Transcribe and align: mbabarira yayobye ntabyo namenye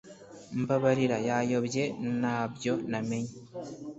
mbabarira 0.61 1.17
yayobye 1.29 1.83
ntabyo 2.19 2.73
namenye 2.91 3.35